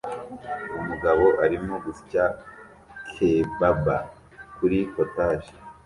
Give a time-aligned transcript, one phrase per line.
[0.77, 2.23] Umugabo arimo gusya
[3.15, 3.85] kebab
[4.55, 5.51] kuri POTAGE